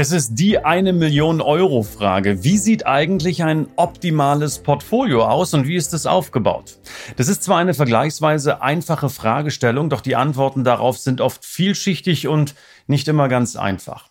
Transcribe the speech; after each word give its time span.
Es 0.00 0.12
ist 0.12 0.36
die 0.36 0.64
eine 0.64 0.92
Million 0.92 1.40
Euro 1.40 1.82
Frage. 1.82 2.44
Wie 2.44 2.56
sieht 2.56 2.86
eigentlich 2.86 3.42
ein 3.42 3.66
optimales 3.74 4.60
Portfolio 4.60 5.24
aus 5.24 5.54
und 5.54 5.66
wie 5.66 5.74
ist 5.74 5.92
es 5.92 6.06
aufgebaut? 6.06 6.78
Das 7.16 7.26
ist 7.26 7.42
zwar 7.42 7.58
eine 7.58 7.74
vergleichsweise 7.74 8.62
einfache 8.62 9.08
Fragestellung, 9.08 9.90
doch 9.90 10.00
die 10.00 10.14
Antworten 10.14 10.62
darauf 10.62 10.98
sind 10.98 11.20
oft 11.20 11.44
vielschichtig 11.44 12.28
und 12.28 12.54
nicht 12.86 13.08
immer 13.08 13.26
ganz 13.26 13.56
einfach. 13.56 14.08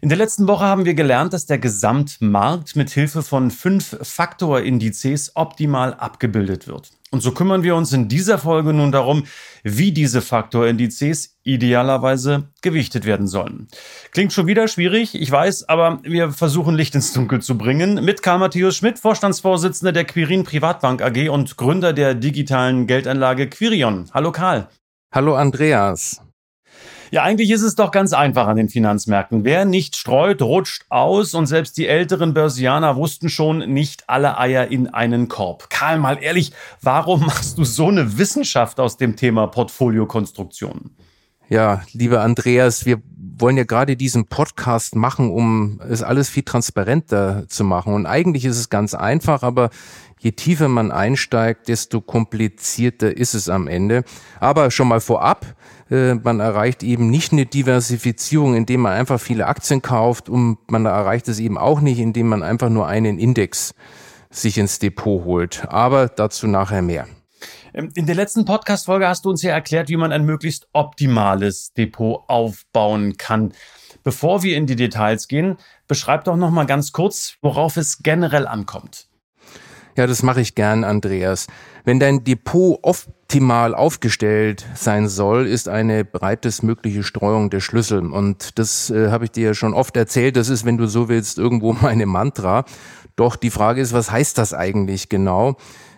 In 0.00 0.10
der 0.10 0.18
letzten 0.18 0.46
Woche 0.46 0.64
haben 0.64 0.84
wir 0.84 0.94
gelernt, 0.94 1.32
dass 1.32 1.46
der 1.46 1.58
Gesamtmarkt 1.58 2.76
mit 2.76 2.90
Hilfe 2.90 3.24
von 3.24 3.50
fünf 3.50 3.96
Faktorindizes 4.02 5.32
optimal 5.34 5.94
abgebildet 5.94 6.68
wird. 6.68 6.90
Und 7.16 7.22
so 7.22 7.32
kümmern 7.32 7.62
wir 7.62 7.74
uns 7.74 7.94
in 7.94 8.08
dieser 8.08 8.36
Folge 8.36 8.74
nun 8.74 8.92
darum, 8.92 9.24
wie 9.62 9.90
diese 9.90 10.20
Faktorindizes 10.20 11.38
idealerweise 11.44 12.50
gewichtet 12.60 13.06
werden 13.06 13.26
sollen. 13.26 13.68
Klingt 14.10 14.34
schon 14.34 14.46
wieder 14.46 14.68
schwierig, 14.68 15.14
ich 15.14 15.30
weiß, 15.30 15.66
aber 15.70 16.00
wir 16.02 16.30
versuchen 16.32 16.74
Licht 16.74 16.94
ins 16.94 17.14
Dunkel 17.14 17.40
zu 17.40 17.56
bringen. 17.56 18.04
Mit 18.04 18.22
Karl 18.22 18.38
Matthäus 18.38 18.76
Schmidt, 18.76 18.98
Vorstandsvorsitzender 18.98 19.92
der 19.92 20.04
Quirin 20.04 20.44
Privatbank 20.44 21.00
AG 21.00 21.30
und 21.30 21.56
Gründer 21.56 21.94
der 21.94 22.14
digitalen 22.14 22.86
Geldanlage 22.86 23.48
Quirion. 23.48 24.10
Hallo 24.12 24.30
Karl. 24.30 24.68
Hallo 25.10 25.36
Andreas. 25.36 26.20
Ja, 27.10 27.22
eigentlich 27.22 27.50
ist 27.50 27.62
es 27.62 27.74
doch 27.74 27.90
ganz 27.90 28.12
einfach 28.12 28.46
an 28.46 28.56
den 28.56 28.68
Finanzmärkten. 28.68 29.44
Wer 29.44 29.64
nicht 29.64 29.96
streut, 29.96 30.42
rutscht 30.42 30.84
aus 30.88 31.34
und 31.34 31.46
selbst 31.46 31.76
die 31.76 31.86
älteren 31.86 32.34
Börsianer 32.34 32.96
wussten 32.96 33.28
schon 33.28 33.58
nicht 33.58 34.08
alle 34.08 34.38
Eier 34.38 34.68
in 34.68 34.88
einen 34.88 35.28
Korb. 35.28 35.70
Karl, 35.70 35.98
mal 35.98 36.18
ehrlich, 36.20 36.52
warum 36.82 37.20
machst 37.26 37.58
du 37.58 37.64
so 37.64 37.88
eine 37.88 38.18
Wissenschaft 38.18 38.80
aus 38.80 38.96
dem 38.96 39.16
Thema 39.16 39.46
Portfoliokonstruktion? 39.46 40.96
Ja, 41.48 41.82
lieber 41.92 42.22
Andreas, 42.22 42.86
wir 42.86 43.00
wollen 43.38 43.56
ja 43.56 43.64
gerade 43.64 43.96
diesen 43.96 44.26
Podcast 44.26 44.96
machen, 44.96 45.30
um 45.30 45.80
es 45.88 46.02
alles 46.02 46.28
viel 46.28 46.42
transparenter 46.42 47.44
zu 47.48 47.64
machen. 47.64 47.92
Und 47.92 48.06
eigentlich 48.06 48.44
ist 48.44 48.58
es 48.58 48.70
ganz 48.70 48.94
einfach, 48.94 49.42
aber 49.42 49.70
je 50.18 50.32
tiefer 50.32 50.68
man 50.68 50.90
einsteigt, 50.90 51.68
desto 51.68 52.00
komplizierter 52.00 53.16
ist 53.16 53.34
es 53.34 53.48
am 53.48 53.68
Ende. 53.68 54.04
Aber 54.40 54.70
schon 54.70 54.88
mal 54.88 55.00
vorab, 55.00 55.54
äh, 55.90 56.14
man 56.14 56.40
erreicht 56.40 56.82
eben 56.82 57.10
nicht 57.10 57.32
eine 57.32 57.46
Diversifizierung, 57.46 58.54
indem 58.54 58.80
man 58.80 58.92
einfach 58.92 59.20
viele 59.20 59.46
Aktien 59.46 59.82
kauft 59.82 60.28
und 60.28 60.58
man 60.68 60.86
erreicht 60.86 61.28
es 61.28 61.38
eben 61.38 61.58
auch 61.58 61.80
nicht, 61.80 61.98
indem 61.98 62.28
man 62.28 62.42
einfach 62.42 62.70
nur 62.70 62.86
einen 62.86 63.18
Index 63.18 63.74
sich 64.30 64.58
ins 64.58 64.78
Depot 64.78 65.24
holt. 65.24 65.66
Aber 65.68 66.08
dazu 66.08 66.46
nachher 66.46 66.82
mehr. 66.82 67.06
Ähm, 67.74 67.90
in 67.94 68.06
der 68.06 68.14
letzten 68.14 68.44
Podcast-Folge 68.44 69.08
hast 69.08 69.24
du 69.24 69.30
uns 69.30 69.42
ja 69.42 69.52
erklärt, 69.52 69.88
wie 69.88 69.96
man 69.96 70.12
ein 70.12 70.24
möglichst 70.24 70.68
optimales 70.72 71.72
Depot 71.74 72.24
aufbauen 72.28 73.16
kann. 73.16 73.52
Bevor 74.02 74.42
wir 74.42 74.56
in 74.56 74.66
die 74.66 74.76
Details 74.76 75.28
gehen, 75.28 75.56
beschreib 75.88 76.24
doch 76.24 76.36
noch 76.36 76.50
mal 76.50 76.66
ganz 76.66 76.92
kurz, 76.92 77.36
worauf 77.42 77.76
es 77.76 78.02
generell 78.02 78.46
ankommt. 78.46 79.08
Ja, 79.96 80.06
das 80.06 80.22
mache 80.22 80.42
ich 80.42 80.54
gern, 80.54 80.84
Andreas. 80.84 81.46
Wenn 81.84 81.98
dein 81.98 82.22
Depot 82.22 82.78
optimal 82.82 83.74
aufgestellt 83.74 84.66
sein 84.74 85.08
soll, 85.08 85.46
ist 85.46 85.68
eine 85.68 86.04
breitestmögliche 86.04 87.02
Streuung 87.02 87.48
der 87.48 87.60
Schlüssel. 87.60 88.12
Und 88.12 88.58
das 88.58 88.90
äh, 88.90 89.10
habe 89.10 89.24
ich 89.24 89.30
dir 89.30 89.46
ja 89.46 89.54
schon 89.54 89.72
oft 89.72 89.96
erzählt. 89.96 90.36
Das 90.36 90.50
ist, 90.50 90.66
wenn 90.66 90.76
du 90.76 90.86
so 90.86 91.08
willst, 91.08 91.38
irgendwo 91.38 91.72
meine 91.80 92.04
Mantra. 92.04 92.66
Doch 93.16 93.36
die 93.36 93.50
Frage 93.50 93.80
ist, 93.80 93.94
was 93.94 94.10
heißt 94.10 94.36
das 94.36 94.52
eigentlich 94.52 95.08
genau? 95.08 95.56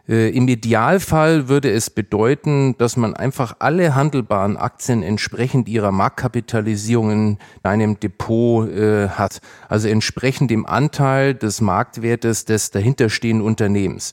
Äh, 0.09 0.31
Im 0.31 0.49
Idealfall 0.49 1.49
würde 1.49 1.71
es 1.71 1.91
bedeuten, 1.91 2.77
dass 2.79 2.97
man 2.97 3.15
einfach 3.15 3.57
alle 3.59 3.95
handelbaren 3.95 4.57
Aktien 4.57 5.03
entsprechend 5.03 5.69
ihrer 5.69 5.93
Marktkapitalisierung 5.93 7.11
in 7.11 7.39
einem 7.63 8.01
Depot 8.01 8.69
äh, 8.69 9.09
hat, 9.09 9.41
also 9.69 9.89
entsprechend 9.89 10.51
dem 10.51 10.65
Anteil 10.65 11.35
des 11.35 11.61
Marktwertes 11.61 12.47
des 12.47 12.71
dahinterstehenden 12.71 13.45
Unternehmens. 13.45 14.13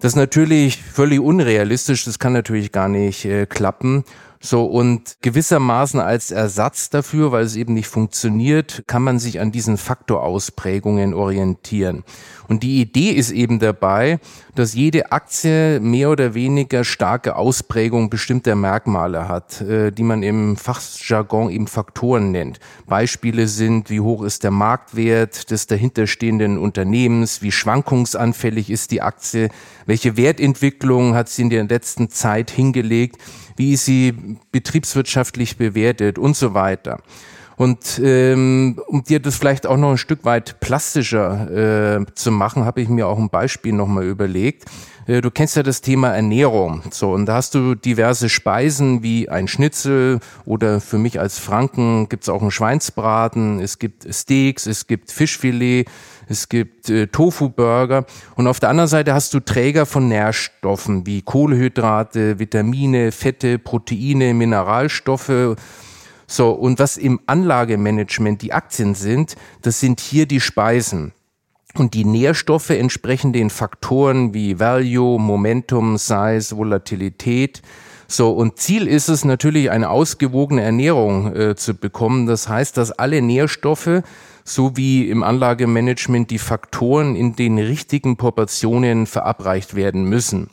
Das 0.00 0.12
ist 0.12 0.16
natürlich 0.16 0.82
völlig 0.82 1.20
unrealistisch, 1.20 2.04
das 2.04 2.18
kann 2.18 2.34
natürlich 2.34 2.70
gar 2.70 2.88
nicht 2.88 3.24
äh, 3.24 3.46
klappen. 3.46 4.04
So, 4.40 4.66
und 4.66 5.16
gewissermaßen 5.22 6.00
als 6.00 6.30
Ersatz 6.30 6.90
dafür, 6.90 7.32
weil 7.32 7.44
es 7.44 7.56
eben 7.56 7.74
nicht 7.74 7.88
funktioniert, 7.88 8.84
kann 8.86 9.02
man 9.02 9.18
sich 9.18 9.40
an 9.40 9.50
diesen 9.50 9.76
Faktorausprägungen 9.78 11.14
orientieren. 11.14 12.04
Und 12.48 12.62
die 12.62 12.80
Idee 12.80 13.10
ist 13.10 13.32
eben 13.32 13.58
dabei, 13.58 14.20
dass 14.54 14.74
jede 14.74 15.10
Aktie 15.12 15.80
mehr 15.80 16.10
oder 16.10 16.34
weniger 16.34 16.84
starke 16.84 17.36
Ausprägung 17.36 18.08
bestimmter 18.08 18.54
Merkmale 18.54 19.28
hat, 19.28 19.60
äh, 19.62 19.90
die 19.90 20.02
man 20.02 20.22
im 20.22 20.56
Fachjargon 20.56 21.50
eben 21.50 21.66
Faktoren 21.66 22.30
nennt. 22.30 22.60
Beispiele 22.86 23.48
sind, 23.48 23.90
wie 23.90 24.00
hoch 24.00 24.22
ist 24.22 24.44
der 24.44 24.50
Marktwert 24.50 25.50
des 25.50 25.66
dahinterstehenden 25.66 26.58
Unternehmens, 26.58 27.42
wie 27.42 27.52
schwankungsanfällig 27.52 28.70
ist 28.70 28.90
die 28.92 29.02
Aktie, 29.02 29.48
welche 29.86 30.16
Wertentwicklung 30.16 31.14
hat 31.14 31.28
sie 31.28 31.42
in 31.42 31.50
der 31.50 31.64
letzten 31.64 32.10
Zeit 32.10 32.50
hingelegt, 32.50 33.20
wie 33.56 33.76
sie 33.76 34.14
betriebswirtschaftlich 34.52 35.56
bewertet 35.56 36.18
und 36.18 36.36
so 36.36 36.54
weiter. 36.54 36.98
Und 37.56 37.98
ähm, 38.04 38.78
um 38.86 39.02
dir 39.02 39.18
das 39.18 39.36
vielleicht 39.36 39.66
auch 39.66 39.78
noch 39.78 39.92
ein 39.92 39.98
Stück 39.98 40.24
weit 40.24 40.60
plastischer 40.60 42.00
äh, 42.00 42.06
zu 42.14 42.30
machen, 42.30 42.66
habe 42.66 42.82
ich 42.82 42.88
mir 42.88 43.08
auch 43.08 43.18
ein 43.18 43.30
Beispiel 43.30 43.72
nochmal 43.72 44.04
überlegt. 44.04 44.66
Äh, 45.06 45.22
du 45.22 45.30
kennst 45.30 45.56
ja 45.56 45.62
das 45.62 45.80
Thema 45.80 46.10
Ernährung. 46.10 46.82
So, 46.90 47.12
und 47.12 47.26
da 47.26 47.36
hast 47.36 47.54
du 47.54 47.74
diverse 47.74 48.28
Speisen 48.28 49.02
wie 49.02 49.30
ein 49.30 49.48
Schnitzel 49.48 50.20
oder 50.44 50.80
für 50.80 50.98
mich 50.98 51.18
als 51.18 51.38
Franken 51.38 52.10
gibt's 52.10 52.28
auch 52.28 52.42
einen 52.42 52.50
Schweinsbraten, 52.50 53.60
es 53.60 53.78
gibt 53.78 54.06
Steaks, 54.12 54.66
es 54.66 54.86
gibt 54.86 55.10
Fischfilet, 55.10 55.86
es 56.28 56.48
gibt 56.48 56.90
äh, 56.90 57.06
Tofu-Burger. 57.06 58.04
Und 58.34 58.46
auf 58.46 58.60
der 58.60 58.70
anderen 58.70 58.88
Seite 58.88 59.14
hast 59.14 59.32
du 59.34 59.40
Träger 59.40 59.86
von 59.86 60.08
Nährstoffen 60.08 61.06
wie 61.06 61.22
Kohlehydrate, 61.22 62.38
Vitamine, 62.38 63.12
Fette, 63.12 63.58
Proteine, 63.58 64.34
Mineralstoffe 64.34 65.56
so, 66.26 66.50
und 66.50 66.78
was 66.78 66.96
im 66.96 67.20
Anlagemanagement 67.26 68.42
die 68.42 68.52
Aktien 68.52 68.94
sind, 68.94 69.36
das 69.62 69.80
sind 69.80 70.00
hier 70.00 70.26
die 70.26 70.40
Speisen. 70.40 71.12
Und 71.74 71.94
die 71.94 72.04
Nährstoffe 72.04 72.70
entsprechen 72.70 73.32
den 73.32 73.50
Faktoren 73.50 74.34
wie 74.34 74.58
Value, 74.58 75.20
Momentum, 75.20 75.98
Size, 75.98 76.56
Volatilität. 76.56 77.62
So, 78.08 78.30
und 78.30 78.58
Ziel 78.58 78.88
ist 78.88 79.08
es 79.08 79.24
natürlich, 79.24 79.70
eine 79.70 79.90
ausgewogene 79.90 80.62
Ernährung 80.62 81.34
äh, 81.36 81.54
zu 81.54 81.74
bekommen. 81.74 82.26
Das 82.26 82.48
heißt, 82.48 82.76
dass 82.76 82.92
alle 82.92 83.20
Nährstoffe 83.20 84.02
so 84.46 84.76
wie 84.76 85.10
im 85.10 85.22
Anlagemanagement 85.22 86.30
die 86.30 86.38
Faktoren 86.38 87.16
in 87.16 87.34
den 87.34 87.58
richtigen 87.58 88.16
Proportionen 88.16 89.06
verabreicht 89.06 89.74
werden 89.74 90.04
müssen. 90.04 90.48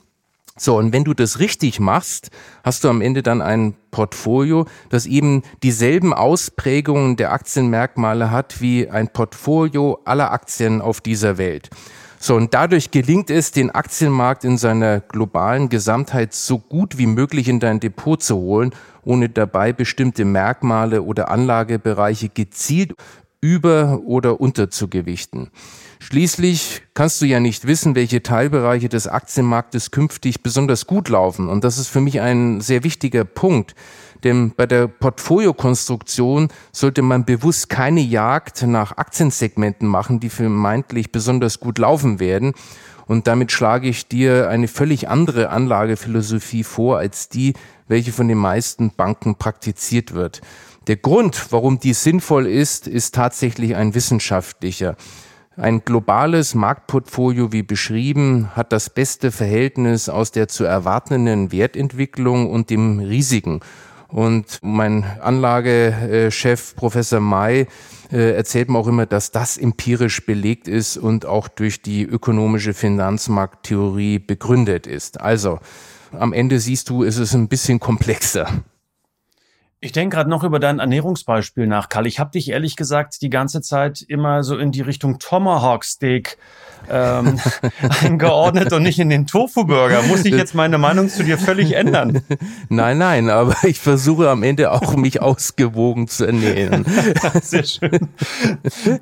So, 0.56 0.78
und 0.78 0.94
wenn 0.94 1.04
du 1.04 1.14
das 1.14 1.40
richtig 1.40 1.80
machst, 1.80 2.30
hast 2.64 2.84
du 2.84 2.90
am 2.90 3.02
Ende 3.02 3.24
dann 3.24 3.42
ein 3.42 3.76
Portfolio, 3.90 4.66
das 4.90 5.06
eben 5.06 5.44
dieselben 5.64 6.14
Ausprägungen 6.14 7.16
der 7.16 7.34
Aktienmerkmale 7.34 8.30
hat 8.30 8.62
wie 8.62 8.90
ein 8.90 9.08
Portfolio 9.08 10.00
aller 10.06 10.32
Aktien 10.32 10.82
auf 10.82 11.02
dieser 11.02 11.38
Welt. 11.38 11.70
So, 12.20 12.36
und 12.36 12.54
dadurch 12.54 12.92
gelingt 12.92 13.30
es, 13.30 13.52
den 13.52 13.70
Aktienmarkt 13.72 14.46
in 14.46 14.58
seiner 14.58 15.02
globalen 15.02 15.70
Gesamtheit 15.70 16.34
so 16.34 16.58
gut 16.58 16.98
wie 16.98 17.08
möglich 17.08 17.48
in 17.50 17.60
dein 17.60 17.80
Depot 17.80 18.22
zu 18.22 18.38
holen, 18.38 18.74
ohne 19.04 19.30
dabei 19.30 19.74
bestimmte 19.74 20.24
Merkmale 20.24 21.02
oder 21.02 21.30
Anlagebereiche 21.30 22.30
gezielt 22.30 22.94
über- 23.44 24.00
oder 24.06 24.40
unterzugewichten. 24.40 25.50
Schließlich 26.00 26.82
kannst 26.94 27.22
du 27.22 27.26
ja 27.26 27.42
nicht 27.42 27.68
wissen, 27.68 27.94
welche 27.94 28.24
Teilbereiche 28.24 28.88
des 28.88 29.06
Aktienmarktes 29.08 29.92
künftig 29.92 30.44
besonders 30.44 30.88
gut 30.88 31.10
laufen. 31.10 31.50
Und 31.50 31.66
das 31.66 31.78
ist 31.78 31.90
für 31.90 32.00
mich 32.00 32.22
ein 32.22 32.62
sehr 32.62 32.86
wichtiger 32.86 33.26
Punkt. 33.26 33.76
Denn 34.24 34.54
bei 34.56 34.66
der 34.66 34.88
Portfoliokonstruktion 34.88 36.48
sollte 36.72 37.02
man 37.02 37.26
bewusst 37.26 37.68
keine 37.68 38.00
Jagd 38.00 38.64
nach 38.66 38.96
Aktiensegmenten 38.96 39.90
machen, 39.90 40.22
die 40.22 40.30
vermeintlich 40.30 41.12
besonders 41.12 41.60
gut 41.60 41.80
laufen 41.80 42.22
werden. 42.22 42.54
Und 43.08 43.28
damit 43.28 43.52
schlage 43.52 43.90
ich 43.90 44.08
dir 44.08 44.48
eine 44.48 44.70
völlig 44.70 45.10
andere 45.10 45.50
Anlagephilosophie 45.50 46.64
vor 46.64 47.00
als 47.00 47.28
die, 47.28 47.56
welche 47.90 48.14
von 48.14 48.30
den 48.30 48.38
meisten 48.38 48.92
Banken 48.92 49.36
praktiziert 49.36 50.14
wird. 50.14 50.40
Der 50.88 50.98
Grund, 50.98 51.52
warum 51.52 51.80
dies 51.80 52.04
sinnvoll 52.04 52.46
ist, 52.46 52.88
ist 52.88 53.16
tatsächlich 53.16 53.76
ein 53.76 53.96
wissenschaftlicher. 53.96 54.98
Ein 55.56 55.86
globales 55.86 56.56
Marktportfolio, 56.56 57.54
wie 57.54 57.64
beschrieben, 57.64 58.50
hat 58.56 58.74
das 58.74 58.90
beste 58.90 59.32
Verhältnis 59.32 60.10
aus 60.10 60.32
der 60.32 60.50
zu 60.50 60.66
erwartenden 60.66 61.52
Wertentwicklung 61.54 62.50
und 62.50 62.70
dem 62.70 63.00
Risiken. 63.00 63.62
Und 64.10 64.60
mein 64.62 65.06
Anlagechef 65.22 66.76
Professor 66.76 67.22
May 67.22 67.68
äh, 68.12 68.36
erzählt 68.36 68.70
mir 68.70 68.78
auch 68.78 68.88
immer, 68.88 69.06
dass 69.06 69.32
das 69.32 69.58
empirisch 69.58 70.26
belegt 70.26 70.68
ist 70.68 70.98
und 70.98 71.26
auch 71.26 71.48
durch 71.48 71.82
die 71.82 72.04
ökonomische 72.04 72.74
Finanzmarkttheorie 72.74 74.20
begründet 74.20 74.86
ist. 74.86 75.22
Also 75.22 75.60
am 76.12 76.34
Ende 76.34 76.60
siehst 76.60 76.90
du, 76.90 77.04
ist 77.04 77.18
es 77.18 77.34
ein 77.34 77.48
bisschen 77.48 77.80
komplexer. 77.80 78.48
Ich 79.84 79.92
denke 79.92 80.16
gerade 80.16 80.30
noch 80.30 80.46
über 80.46 80.60
dein 80.60 80.80
Ernährungsbeispiel 80.80 81.68
nach, 81.68 81.90
Karl. 81.90 82.08
Ich 82.08 82.18
habe 82.18 82.32
dich 82.32 82.50
ehrlich 82.50 82.78
gesagt 82.78 83.22
die 83.22 83.30
ganze 83.30 83.62
Zeit 83.62 84.02
immer 84.02 84.42
so 84.42 84.58
in 84.58 84.72
die 84.72 84.80
Richtung 84.80 85.20
Tomahawk 85.20 85.84
Steak 85.84 86.38
ähm, 86.90 87.40
eingeordnet 88.02 88.72
und 88.74 88.84
nicht 88.84 89.00
in 89.00 89.10
den 89.10 89.28
Tofu-Burger. 89.28 90.04
Muss 90.04 90.24
ich 90.26 90.34
jetzt 90.34 90.56
meine 90.56 90.78
Meinung 90.78 91.10
zu 91.10 91.24
dir 91.24 91.38
völlig 91.38 91.74
ändern? 91.74 92.22
Nein, 92.70 92.98
nein, 92.98 93.30
aber 93.30 93.56
ich 93.64 93.80
versuche 93.80 94.30
am 94.30 94.44
Ende 94.44 94.72
auch 94.72 94.96
mich 94.96 95.22
ausgewogen 95.22 96.08
zu 96.08 96.26
ernähren. 96.26 96.86
Sehr 97.42 97.64
schön. 97.64 98.10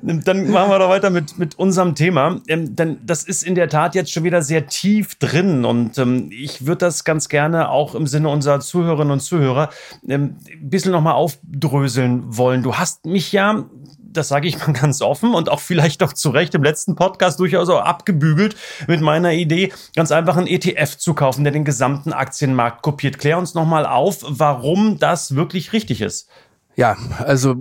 Dann 0.02 0.50
machen 0.50 0.70
wir 0.70 0.78
doch 0.78 0.88
weiter 0.88 1.10
mit, 1.10 1.38
mit 1.38 1.58
unserem 1.58 1.94
Thema. 1.94 2.40
Ähm, 2.48 2.74
denn 2.74 2.98
das 3.04 3.24
ist 3.24 3.42
in 3.42 3.54
der 3.54 3.68
Tat 3.68 3.94
jetzt 3.94 4.12
schon 4.12 4.24
wieder 4.24 4.42
sehr 4.42 4.66
tief 4.66 5.14
drin 5.16 5.64
und 5.64 5.96
ähm, 5.98 6.30
ich 6.32 6.66
würde 6.66 6.78
das 6.78 7.04
ganz 7.04 7.28
gerne 7.28 7.70
auch 7.70 7.94
im 7.94 8.06
Sinne 8.06 8.28
unserer 8.28 8.60
Zuhörerinnen 8.60 9.12
und 9.12 9.20
Zuhörer 9.20 9.70
ähm, 10.08 10.36
bisschen 10.72 10.90
nochmal 10.90 11.14
aufdröseln 11.14 12.36
wollen. 12.36 12.64
Du 12.64 12.74
hast 12.74 13.06
mich 13.06 13.30
ja 13.30 13.64
das 14.12 14.28
sage 14.28 14.48
ich 14.48 14.58
mal 14.58 14.72
ganz 14.80 15.02
offen 15.02 15.34
und 15.34 15.48
auch 15.48 15.60
vielleicht 15.60 16.02
doch 16.02 16.12
zu 16.12 16.30
Recht 16.30 16.54
im 16.54 16.62
letzten 16.62 16.94
Podcast 16.94 17.40
durchaus 17.40 17.68
auch 17.68 17.82
abgebügelt 17.82 18.56
mit 18.86 19.00
meiner 19.00 19.32
Idee, 19.32 19.72
ganz 19.96 20.12
einfach 20.12 20.36
einen 20.36 20.46
ETF 20.46 20.96
zu 20.98 21.14
kaufen, 21.14 21.44
der 21.44 21.52
den 21.52 21.64
gesamten 21.64 22.12
Aktienmarkt 22.12 22.82
kopiert. 22.82 23.18
Klär 23.18 23.38
uns 23.38 23.54
nochmal 23.54 23.86
auf, 23.86 24.18
warum 24.22 24.98
das 24.98 25.34
wirklich 25.34 25.72
richtig 25.72 26.00
ist. 26.00 26.28
Ja, 26.74 26.96
also 27.18 27.56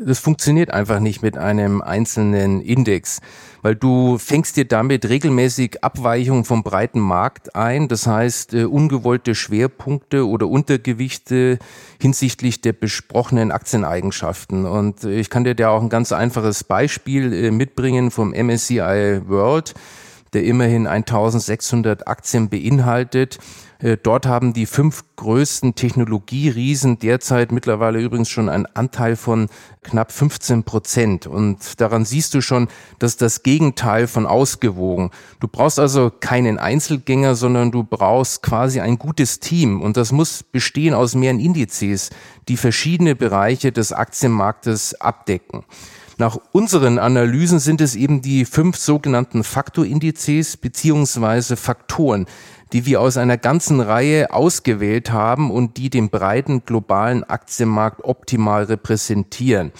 das 0.00 0.18
funktioniert 0.18 0.70
einfach 0.70 1.00
nicht 1.00 1.22
mit 1.22 1.36
einem 1.36 1.82
einzelnen 1.82 2.62
Index, 2.62 3.20
weil 3.60 3.76
du 3.76 4.16
fängst 4.16 4.56
dir 4.56 4.64
damit 4.64 5.06
regelmäßig 5.06 5.84
Abweichungen 5.84 6.44
vom 6.44 6.62
breiten 6.62 6.98
Markt 6.98 7.54
ein, 7.54 7.88
das 7.88 8.06
heißt 8.06 8.54
äh, 8.54 8.64
ungewollte 8.64 9.34
Schwerpunkte 9.34 10.26
oder 10.26 10.48
Untergewichte 10.48 11.58
hinsichtlich 12.00 12.62
der 12.62 12.72
besprochenen 12.72 13.52
Aktieneigenschaften. 13.52 14.64
Und 14.64 15.04
ich 15.04 15.28
kann 15.28 15.44
dir 15.44 15.54
da 15.54 15.68
auch 15.68 15.82
ein 15.82 15.90
ganz 15.90 16.10
einfaches 16.10 16.64
Beispiel 16.64 17.32
äh, 17.34 17.50
mitbringen 17.50 18.10
vom 18.10 18.30
MSCI 18.30 19.20
World 19.26 19.74
der 20.32 20.44
immerhin 20.44 20.86
1600 20.86 22.06
Aktien 22.08 22.48
beinhaltet. 22.48 23.38
Äh, 23.82 23.96
dort 24.00 24.26
haben 24.26 24.52
die 24.52 24.66
fünf 24.66 25.04
größten 25.16 25.74
Technologieriesen 25.74 26.98
derzeit 26.98 27.52
mittlerweile 27.52 28.00
übrigens 28.00 28.30
schon 28.30 28.48
einen 28.48 28.66
Anteil 28.66 29.16
von 29.16 29.48
knapp 29.82 30.12
15 30.12 30.62
Prozent. 30.62 31.26
Und 31.26 31.80
daran 31.80 32.04
siehst 32.04 32.34
du 32.34 32.40
schon, 32.40 32.68
dass 32.98 33.16
das 33.16 33.42
Gegenteil 33.42 34.06
von 34.06 34.26
ausgewogen. 34.26 35.10
Du 35.40 35.48
brauchst 35.48 35.78
also 35.78 36.10
keinen 36.10 36.58
Einzelgänger, 36.58 37.34
sondern 37.34 37.72
du 37.72 37.82
brauchst 37.82 38.42
quasi 38.42 38.80
ein 38.80 38.98
gutes 38.98 39.40
Team. 39.40 39.82
Und 39.82 39.96
das 39.96 40.12
muss 40.12 40.42
bestehen 40.42 40.94
aus 40.94 41.14
mehreren 41.14 41.40
Indizes, 41.40 42.10
die 42.48 42.56
verschiedene 42.56 43.16
Bereiche 43.16 43.72
des 43.72 43.92
Aktienmarktes 43.92 45.00
abdecken. 45.00 45.64
Nach 46.22 46.38
unseren 46.52 47.00
Analysen 47.00 47.58
sind 47.58 47.80
es 47.80 47.96
eben 47.96 48.22
die 48.22 48.44
fünf 48.44 48.76
sogenannten 48.76 49.42
Faktorindizes 49.42 50.56
beziehungsweise 50.56 51.56
Faktoren, 51.56 52.26
die 52.72 52.86
wir 52.86 53.00
aus 53.00 53.16
einer 53.16 53.36
ganzen 53.36 53.80
Reihe 53.80 54.32
ausgewählt 54.32 55.10
haben 55.10 55.50
und 55.50 55.78
die 55.78 55.90
den 55.90 56.10
breiten 56.10 56.64
globalen 56.64 57.24
Aktienmarkt 57.24 58.04
optimal 58.04 58.62
repräsentieren. 58.62 59.72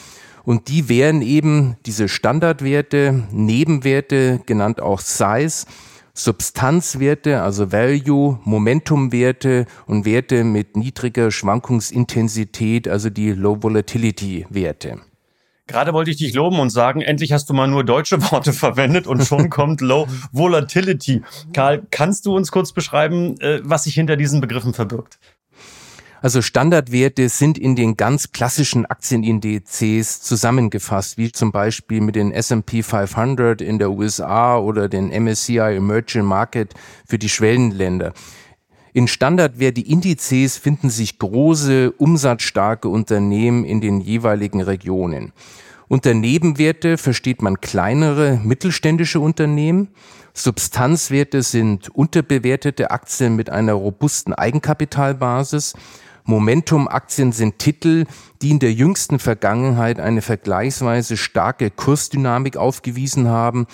Und 0.43 0.67
die 0.67 0.89
wären 0.89 1.23
eben 1.23 1.77
diese 1.87 2.09
Standardwerte, 2.09 3.23
Nebenwerte, 3.31 4.41
genannt 4.45 4.83
auch 4.83 4.99
Size, 4.99 5.67
Substanzwerte, 6.13 7.41
also 7.41 7.71
Value, 7.71 8.41
Momentumwerte 8.43 9.67
und 9.87 10.05
Werte 10.05 10.43
mit 10.43 10.77
niedriger 10.77 11.31
Schwankungsintensität, 11.31 12.89
also 12.89 13.11
die 13.11 13.31
Low 13.31 13.63
Volatility 13.63 14.45
Werte. 14.51 15.03
Gerade 15.67 15.93
wollte 15.93 16.11
ich 16.11 16.17
dich 16.17 16.35
loben 16.35 16.59
und 16.59 16.71
sagen, 16.71 17.03
endlich 17.03 17.33
hast 17.33 17.49
du 17.49 17.55
mal 17.55 17.69
nur 17.69 17.85
deutsche 17.85 18.21
Worte 18.33 18.53
verwendet 18.53 19.07
und 19.07 19.25
schon 19.25 19.49
kommt 19.51 19.81
Low 19.81 20.09
Volatility. 20.33 21.23
Karl, 21.53 21.87
kannst 21.91 22.27
du 22.27 22.37
uns 22.37 22.51
kurz 22.51 22.73
beschreiben, 22.73 23.39
äh, 23.41 23.61
was 23.63 23.85
sich 23.85 23.95
hinter 23.95 24.17
diesen 24.17 24.41
Begriffen 24.41 24.75
verbirgt? 24.75 25.19
Also 26.23 26.41
Standardwerte 26.41 27.29
sind 27.29 27.59
in 27.59 27.75
den 27.75 27.97
ganz 27.97 28.31
klassischen 28.31 28.87
Aktienindizes 28.87 30.23
zusammengefasst, 30.23 31.19
wie 31.19 31.33
zum 31.33 31.51
Beispiel 31.51 32.01
mit 32.01 32.15
den 32.15 32.31
S&P 32.31 32.85
500 32.85 33.61
in 33.61 33.81
der 33.81 33.91
USA 33.91 34.57
oder 34.57 34.89
den 34.89 35.09
MSCI 35.09 35.59
Emerging 35.59 36.25
Market 36.25 36.75
für 37.09 37.19
die 37.19 37.29
Schwellenländer. 37.29 38.13
In 38.95 39.09
Standardwerte-Indizes 39.09 40.59
finden 40.59 40.91
sich 40.91 41.19
große, 41.19 41.93
umsatzstarke 41.93 42.89
Unternehmen 42.89 43.65
in 43.65 43.81
den 43.81 44.03
jeweiligen 44.03 44.61
Regionen. 44.61 45.33
Unter 45.89 46.13
Nebenwerte 46.13 46.99
versteht 46.99 47.41
man 47.41 47.61
kleinere, 47.61 48.39
mittelständische 48.43 49.21
Unternehmen. 49.21 49.89
Substanzwerte 50.35 51.43
sind 51.43 51.89
unterbewertete 51.89 52.91
Aktien 52.91 53.35
mit 53.35 53.49
einer 53.49 53.75
robusten 53.75 54.35
Eigenkapitalbasis. 54.35 55.73
Momentum-Aktien 56.25 57.33
sind 57.33 57.59
Titel, 57.59 58.05
die 58.43 58.51
in 58.51 58.59
der 58.59 58.73
jüngsten 58.73 59.19
Vergangenheit 59.19 60.01
eine 60.01 60.23
vergleichsweise 60.23 61.17
starke 61.17 61.71
Kursdynamik 61.71 62.57
aufgewiesen 62.59 63.29
haben. 63.29 63.67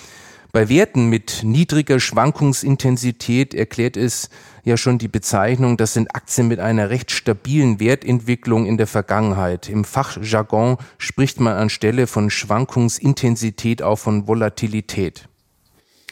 Bei 0.51 0.67
Werten 0.67 1.09
mit 1.09 1.41
niedriger 1.43 1.99
Schwankungsintensität 1.99 3.53
erklärt 3.53 3.97
es 3.97 4.29
ja 4.63 4.77
schon 4.77 4.97
die 4.97 5.07
Bezeichnung, 5.07 5.77
das 5.77 5.93
sind 5.93 6.15
Aktien 6.15 6.47
mit 6.47 6.59
einer 6.59 6.89
recht 6.89 7.11
stabilen 7.11 7.79
Wertentwicklung 7.79 8.65
in 8.65 8.77
der 8.77 8.87
Vergangenheit. 8.87 9.69
Im 9.69 9.83
Fachjargon 9.83 10.77
spricht 10.97 11.39
man 11.39 11.55
anstelle 11.55 12.07
von 12.07 12.29
Schwankungsintensität 12.29 13.81
auch 13.81 13.97
von 13.97 14.27
Volatilität. 14.27 15.29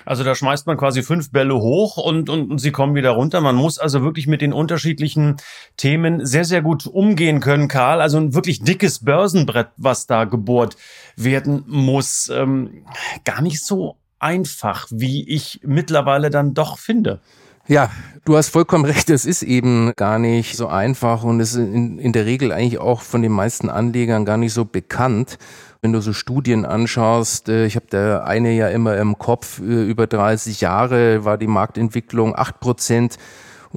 Also 0.07 0.23
da 0.23 0.35
schmeißt 0.35 0.67
man 0.67 0.77
quasi 0.77 1.03
fünf 1.03 1.33
Bälle 1.33 1.55
hoch 1.55 1.97
und, 1.97 2.29
und, 2.29 2.59
sie 2.59 2.71
kommen 2.71 2.95
wieder 2.95 3.09
runter. 3.09 3.41
Man 3.41 3.57
muss 3.57 3.77
also 3.77 4.03
wirklich 4.03 4.25
mit 4.25 4.39
den 4.39 4.53
unterschiedlichen 4.53 5.35
Themen 5.75 6.25
sehr, 6.25 6.45
sehr 6.45 6.61
gut 6.61 6.87
umgehen 6.87 7.41
können, 7.41 7.67
Karl. 7.67 7.99
Also 7.99 8.17
ein 8.17 8.33
wirklich 8.33 8.63
dickes 8.63 9.03
Börsenbrett, 9.03 9.67
was 9.75 10.07
da 10.07 10.23
gebohrt 10.23 10.77
werden 11.17 11.65
muss. 11.67 12.31
Ähm, 12.33 12.85
gar 13.25 13.41
nicht 13.41 13.65
so 13.65 13.97
einfach, 14.17 14.87
wie 14.91 15.27
ich 15.27 15.59
mittlerweile 15.63 16.29
dann 16.29 16.53
doch 16.53 16.77
finde. 16.77 17.19
Ja, 17.69 17.91
du 18.23 18.37
hast 18.37 18.47
vollkommen 18.47 18.85
recht, 18.85 19.09
es 19.09 19.25
ist 19.25 19.43
eben 19.43 19.91
gar 19.97 20.19
nicht 20.19 20.55
so 20.55 20.67
einfach 20.69 21.25
und 21.25 21.41
es 21.41 21.53
ist 21.53 21.57
in, 21.57 21.99
in 21.99 22.13
der 22.13 22.25
Regel 22.25 22.53
eigentlich 22.53 22.79
auch 22.79 23.01
von 23.01 23.21
den 23.21 23.33
meisten 23.33 23.69
Anlegern 23.69 24.23
gar 24.23 24.37
nicht 24.37 24.53
so 24.53 24.63
bekannt. 24.63 25.37
Wenn 25.81 25.91
du 25.91 25.99
so 25.99 26.13
Studien 26.13 26.63
anschaust, 26.63 27.49
äh, 27.49 27.65
ich 27.65 27.75
habe 27.75 27.87
da 27.89 28.23
eine 28.23 28.53
ja 28.53 28.69
immer 28.69 28.95
im 28.95 29.17
Kopf, 29.17 29.59
äh, 29.59 29.83
über 29.83 30.07
30 30.07 30.61
Jahre 30.61 31.25
war 31.25 31.37
die 31.37 31.47
Marktentwicklung 31.47 32.37
acht 32.37 32.61
Prozent 32.61 33.17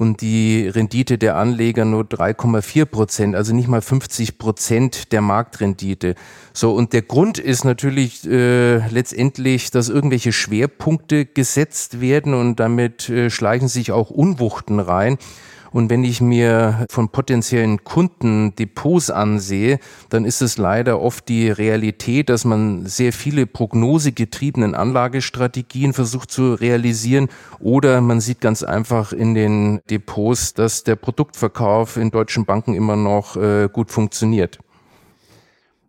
und 0.01 0.21
die 0.21 0.67
Rendite 0.67 1.19
der 1.19 1.35
Anleger 1.35 1.85
nur 1.85 2.05
3,4 2.05 2.85
Prozent, 2.85 3.35
also 3.35 3.53
nicht 3.53 3.67
mal 3.67 3.83
50 3.83 4.39
Prozent 4.39 5.11
der 5.11 5.21
Marktrendite. 5.21 6.15
So, 6.53 6.73
und 6.73 6.93
der 6.93 7.03
Grund 7.03 7.37
ist 7.37 7.65
natürlich 7.65 8.27
äh, 8.27 8.77
letztendlich, 8.89 9.69
dass 9.69 9.89
irgendwelche 9.89 10.31
Schwerpunkte 10.31 11.27
gesetzt 11.27 12.01
werden 12.01 12.33
und 12.33 12.59
damit 12.59 13.09
äh, 13.09 13.29
schleichen 13.29 13.67
sich 13.67 13.91
auch 13.91 14.09
Unwuchten 14.09 14.79
rein. 14.79 15.19
Und 15.71 15.89
wenn 15.89 16.03
ich 16.03 16.19
mir 16.19 16.85
von 16.89 17.09
potenziellen 17.09 17.83
Kunden 17.83 18.55
Depots 18.55 19.09
ansehe, 19.09 19.79
dann 20.09 20.25
ist 20.25 20.41
es 20.41 20.57
leider 20.57 21.01
oft 21.01 21.29
die 21.29 21.49
Realität, 21.49 22.29
dass 22.29 22.43
man 22.43 22.85
sehr 22.85 23.13
viele 23.13 23.45
prognosegetriebenen 23.45 24.75
Anlagestrategien 24.75 25.93
versucht 25.93 26.29
zu 26.29 26.53
realisieren 26.53 27.29
oder 27.59 28.01
man 28.01 28.19
sieht 28.19 28.41
ganz 28.41 28.63
einfach 28.63 29.13
in 29.13 29.33
den 29.33 29.79
Depots, 29.89 30.53
dass 30.53 30.83
der 30.83 30.97
Produktverkauf 30.97 31.95
in 31.95 32.11
deutschen 32.11 32.45
Banken 32.45 32.73
immer 32.73 32.97
noch 32.97 33.37
äh, 33.37 33.69
gut 33.71 33.91
funktioniert. 33.91 34.59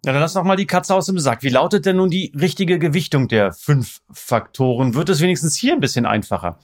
Ja, 0.04 0.12
dann 0.12 0.20
lass 0.20 0.32
doch 0.32 0.42
mal 0.42 0.56
die 0.56 0.66
Katze 0.66 0.94
aus 0.94 1.06
dem 1.06 1.18
Sack. 1.18 1.44
Wie 1.44 1.48
lautet 1.48 1.86
denn 1.86 1.96
nun 1.96 2.10
die 2.10 2.32
richtige 2.38 2.80
Gewichtung 2.80 3.28
der 3.28 3.52
fünf 3.52 4.00
Faktoren? 4.10 4.94
Wird 4.94 5.08
es 5.08 5.20
wenigstens 5.20 5.56
hier 5.56 5.74
ein 5.74 5.80
bisschen 5.80 6.06
einfacher? 6.06 6.58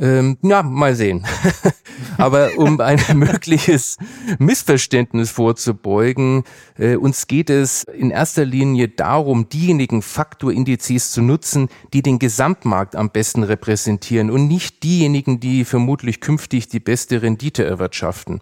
Ähm, 0.00 0.38
ja, 0.40 0.62
mal 0.62 0.94
sehen. 0.94 1.26
Aber 2.16 2.56
um 2.56 2.80
ein 2.80 3.00
mögliches 3.14 3.98
Missverständnis 4.38 5.30
vorzubeugen, 5.30 6.44
äh, 6.78 6.96
uns 6.96 7.26
geht 7.26 7.50
es 7.50 7.84
in 7.84 8.10
erster 8.10 8.46
Linie 8.46 8.88
darum, 8.88 9.50
diejenigen 9.50 10.00
Faktorindizes 10.00 11.10
zu 11.12 11.20
nutzen, 11.20 11.68
die 11.92 12.00
den 12.00 12.18
Gesamtmarkt 12.18 12.96
am 12.96 13.10
besten 13.10 13.42
repräsentieren 13.42 14.30
und 14.30 14.48
nicht 14.48 14.82
diejenigen, 14.82 15.38
die 15.38 15.66
vermutlich 15.66 16.20
künftig 16.20 16.68
die 16.68 16.80
beste 16.80 17.22
Rendite 17.22 17.64
erwirtschaften 17.64 18.40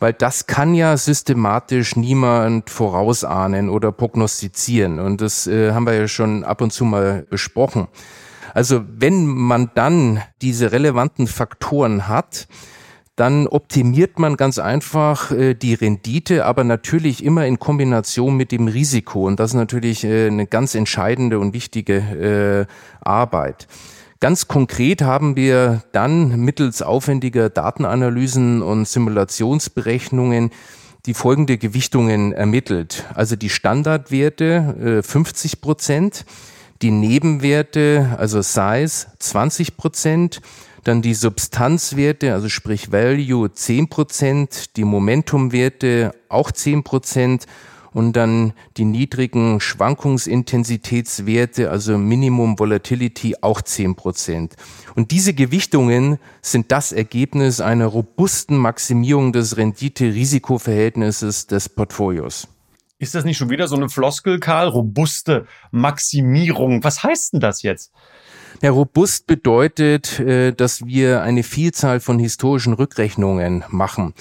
weil 0.00 0.12
das 0.12 0.46
kann 0.46 0.74
ja 0.74 0.96
systematisch 0.96 1.96
niemand 1.96 2.70
vorausahnen 2.70 3.68
oder 3.68 3.90
prognostizieren. 3.90 5.00
Und 5.00 5.20
das 5.20 5.48
äh, 5.48 5.72
haben 5.72 5.86
wir 5.86 5.94
ja 5.94 6.06
schon 6.06 6.44
ab 6.44 6.60
und 6.60 6.72
zu 6.72 6.84
mal 6.84 7.26
besprochen. 7.28 7.88
Also 8.54 8.84
wenn 8.86 9.26
man 9.26 9.70
dann 9.74 10.22
diese 10.42 10.72
relevanten 10.72 11.26
Faktoren 11.26 12.08
hat, 12.08 12.48
dann 13.18 13.48
optimiert 13.48 14.20
man 14.20 14.36
ganz 14.36 14.60
einfach 14.60 15.32
äh, 15.32 15.54
die 15.54 15.74
Rendite, 15.74 16.44
aber 16.44 16.62
natürlich 16.62 17.24
immer 17.24 17.46
in 17.46 17.58
Kombination 17.58 18.36
mit 18.36 18.52
dem 18.52 18.68
Risiko. 18.68 19.26
Und 19.26 19.40
das 19.40 19.50
ist 19.50 19.56
natürlich 19.56 20.04
äh, 20.04 20.28
eine 20.28 20.46
ganz 20.46 20.76
entscheidende 20.76 21.40
und 21.40 21.52
wichtige 21.52 22.66
äh, 22.68 22.72
Arbeit. 23.00 23.66
Ganz 24.20 24.46
konkret 24.46 25.02
haben 25.02 25.34
wir 25.34 25.82
dann 25.92 26.40
mittels 26.40 26.80
aufwendiger 26.80 27.50
Datenanalysen 27.50 28.62
und 28.62 28.86
Simulationsberechnungen 28.86 30.50
die 31.06 31.14
folgende 31.14 31.56
Gewichtungen 31.58 32.32
ermittelt. 32.32 33.04
Also 33.14 33.34
die 33.34 33.48
Standardwerte 33.48 35.02
50 35.02 35.52
äh, 35.52 35.56
Prozent, 35.56 36.24
die 36.82 36.90
Nebenwerte, 36.90 38.16
also 38.18 38.40
Size 38.40 39.06
20 39.18 39.76
Prozent, 39.76 40.40
dann 40.84 41.02
die 41.02 41.14
Substanzwerte, 41.14 42.32
also 42.32 42.48
sprich 42.48 42.92
Value 42.92 43.52
10 43.52 43.88
Prozent, 43.88 44.76
die 44.76 44.84
Momentumwerte 44.84 46.12
auch 46.28 46.50
10 46.50 46.84
Prozent 46.84 47.46
und 47.92 48.14
dann 48.14 48.52
die 48.76 48.84
niedrigen 48.84 49.60
Schwankungsintensitätswerte, 49.60 51.70
also 51.70 51.98
Minimum 51.98 52.58
Volatility 52.58 53.36
auch 53.40 53.60
10 53.60 53.96
Prozent. 53.96 54.54
Und 54.94 55.10
diese 55.10 55.34
Gewichtungen 55.34 56.18
sind 56.42 56.70
das 56.70 56.92
Ergebnis 56.92 57.60
einer 57.60 57.86
robusten 57.86 58.56
Maximierung 58.56 59.32
des 59.32 59.56
Rendite-Risiko-Verhältnisses 59.56 61.46
des 61.46 61.68
Portfolios. 61.68 62.48
Ist 63.00 63.14
das 63.14 63.24
nicht 63.24 63.36
schon 63.36 63.50
wieder 63.50 63.68
so 63.68 63.76
eine 63.76 63.88
Floskel, 63.88 64.40
Karl? 64.40 64.68
Robuste 64.68 65.46
Maximierung. 65.70 66.82
Was 66.82 67.04
heißt 67.04 67.32
denn 67.32 67.40
das 67.40 67.62
jetzt? 67.62 67.92
Ja, 68.60 68.70
robust 68.70 69.28
bedeutet, 69.28 70.18
äh, 70.18 70.52
dass 70.52 70.84
wir 70.84 71.22
eine 71.22 71.44
Vielzahl 71.44 72.00
von 72.00 72.18
historischen 72.18 72.72
Rückrechnungen 72.72 73.64
machen. 73.68 74.14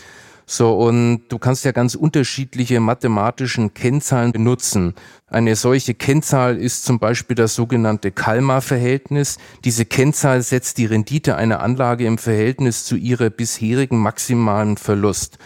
So, 0.46 0.78
und 0.78 1.24
du 1.28 1.40
kannst 1.40 1.66
ja 1.66 1.72
ganz 1.72 1.96
unterschiedliche 1.96 2.80
mathematischen 2.80 3.74
Kennzahlen 3.74 4.32
benutzen. 4.32 4.94
Eine 5.28 5.56
solche 5.56 5.96
Kennzahl 5.96 6.56
ist 6.56 6.86
zum 6.86 7.00
Beispiel 7.00 7.36
das 7.36 7.56
sogenannte 7.56 8.12
Kalmar-Verhältnis. 8.12 9.40
Diese 9.66 9.86
Kennzahl 9.86 10.44
setzt 10.44 10.78
die 10.78 10.86
Rendite 10.86 11.36
einer 11.36 11.62
Anlage 11.62 12.06
im 12.06 12.20
Verhältnis 12.20 12.86
zu 12.86 12.96
ihrer 12.96 13.32
bisherigen 13.32 13.98
maximalen 13.98 14.78
Verlust. 14.78 15.40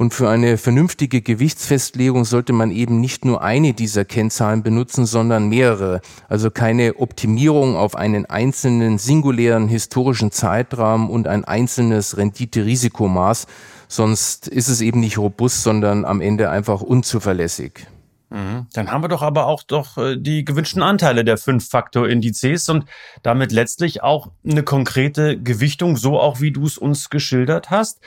Und 0.00 0.14
für 0.14 0.30
eine 0.30 0.56
vernünftige 0.56 1.20
Gewichtsfestlegung 1.20 2.24
sollte 2.24 2.54
man 2.54 2.70
eben 2.70 3.02
nicht 3.02 3.26
nur 3.26 3.42
eine 3.42 3.74
dieser 3.74 4.06
Kennzahlen 4.06 4.62
benutzen, 4.62 5.04
sondern 5.04 5.50
mehrere. 5.50 6.00
Also 6.26 6.50
keine 6.50 6.96
Optimierung 6.96 7.76
auf 7.76 7.96
einen 7.96 8.24
einzelnen 8.24 8.96
singulären 8.96 9.68
historischen 9.68 10.30
Zeitraum 10.30 11.10
und 11.10 11.28
ein 11.28 11.44
einzelnes 11.44 12.16
Rendite-Risikomaß. 12.16 13.46
Sonst 13.88 14.48
ist 14.48 14.68
es 14.68 14.80
eben 14.80 15.00
nicht 15.00 15.18
robust, 15.18 15.64
sondern 15.64 16.06
am 16.06 16.22
Ende 16.22 16.48
einfach 16.48 16.80
unzuverlässig. 16.80 17.86
Mhm. 18.30 18.68
Dann 18.72 18.90
haben 18.90 19.02
wir 19.02 19.08
doch 19.08 19.22
aber 19.22 19.46
auch 19.46 19.62
doch 19.64 19.98
äh, 19.98 20.16
die 20.16 20.44
gewünschten 20.44 20.82
Anteile 20.82 21.24
der 21.24 21.36
Fünf-Faktor-Indizes 21.36 22.68
und 22.68 22.86
damit 23.22 23.52
letztlich 23.52 24.02
auch 24.02 24.30
eine 24.48 24.62
konkrete 24.62 25.38
Gewichtung, 25.38 25.96
so 25.96 26.18
auch 26.18 26.40
wie 26.40 26.52
du 26.52 26.64
es 26.64 26.78
uns 26.78 27.10
geschildert 27.10 27.70
hast. 27.70 28.00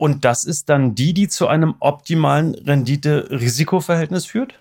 Und 0.00 0.24
das 0.24 0.46
ist 0.46 0.70
dann 0.70 0.94
die, 0.94 1.12
die 1.12 1.28
zu 1.28 1.46
einem 1.46 1.74
optimalen 1.78 2.54
Rendite-Risiko-Verhältnis 2.54 4.24
führt? 4.24 4.58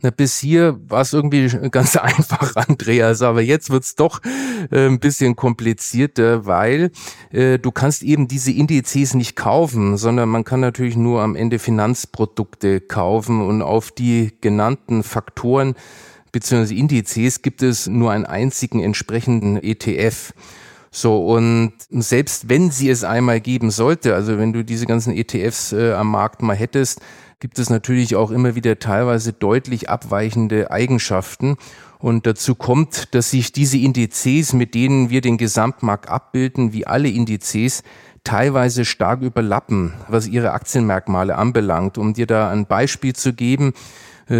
Na, 0.00 0.08
bis 0.08 0.38
hier 0.38 0.80
war 0.88 1.02
es 1.02 1.12
irgendwie 1.12 1.46
ganz 1.70 1.94
einfach, 1.98 2.56
Andreas, 2.68 3.20
aber 3.20 3.42
jetzt 3.42 3.68
wird's 3.68 3.96
doch 3.96 4.22
äh, 4.70 4.86
ein 4.86 4.98
bisschen 4.98 5.36
komplizierter, 5.36 6.46
weil 6.46 6.90
äh, 7.32 7.58
du 7.58 7.70
kannst 7.70 8.02
eben 8.02 8.28
diese 8.28 8.50
Indizes 8.50 9.12
nicht 9.12 9.36
kaufen, 9.36 9.98
sondern 9.98 10.30
man 10.30 10.42
kann 10.42 10.60
natürlich 10.60 10.96
nur 10.96 11.20
am 11.20 11.36
Ende 11.36 11.58
Finanzprodukte 11.58 12.80
kaufen 12.80 13.42
und 13.42 13.60
auf 13.60 13.90
die 13.90 14.32
genannten 14.40 15.02
Faktoren 15.02 15.74
bzw. 16.32 16.74
Indizes 16.74 17.42
gibt 17.42 17.62
es 17.62 17.88
nur 17.88 18.10
einen 18.10 18.24
einzigen 18.24 18.80
entsprechenden 18.80 19.62
ETF. 19.62 20.32
So, 20.94 21.26
und 21.26 21.72
selbst 21.88 22.50
wenn 22.50 22.70
sie 22.70 22.90
es 22.90 23.02
einmal 23.02 23.40
geben 23.40 23.70
sollte, 23.70 24.14
also 24.14 24.36
wenn 24.36 24.52
du 24.52 24.62
diese 24.62 24.84
ganzen 24.84 25.16
ETFs 25.16 25.72
äh, 25.72 25.94
am 25.94 26.10
Markt 26.10 26.42
mal 26.42 26.54
hättest, 26.54 27.00
gibt 27.40 27.58
es 27.58 27.70
natürlich 27.70 28.14
auch 28.14 28.30
immer 28.30 28.54
wieder 28.54 28.78
teilweise 28.78 29.32
deutlich 29.32 29.88
abweichende 29.88 30.70
Eigenschaften. 30.70 31.56
Und 31.98 32.26
dazu 32.26 32.54
kommt, 32.54 33.14
dass 33.14 33.30
sich 33.30 33.52
diese 33.52 33.78
Indizes, 33.78 34.52
mit 34.52 34.74
denen 34.74 35.08
wir 35.08 35.22
den 35.22 35.38
Gesamtmarkt 35.38 36.10
abbilden, 36.10 36.74
wie 36.74 36.86
alle 36.86 37.08
Indizes, 37.08 37.82
teilweise 38.22 38.84
stark 38.84 39.22
überlappen, 39.22 39.94
was 40.08 40.28
ihre 40.28 40.52
Aktienmerkmale 40.52 41.36
anbelangt. 41.36 41.96
Um 41.96 42.12
dir 42.12 42.26
da 42.26 42.50
ein 42.50 42.66
Beispiel 42.66 43.14
zu 43.14 43.32
geben, 43.32 43.72